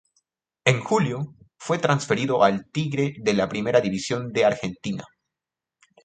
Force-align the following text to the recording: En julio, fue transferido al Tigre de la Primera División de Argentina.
En 0.65 0.79
julio, 0.79 1.35
fue 1.59 1.77
transferido 1.77 2.43
al 2.43 2.71
Tigre 2.71 3.13
de 3.19 3.33
la 3.35 3.47
Primera 3.47 3.79
División 3.81 4.29
de 4.33 4.45
Argentina. 4.45 5.03